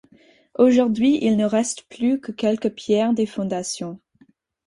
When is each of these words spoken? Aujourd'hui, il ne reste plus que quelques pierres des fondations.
Aujourd'hui, 0.57 1.19
il 1.21 1.37
ne 1.37 1.45
reste 1.45 1.83
plus 1.83 2.19
que 2.19 2.31
quelques 2.31 2.71
pierres 2.73 3.13
des 3.13 3.27
fondations. 3.27 3.99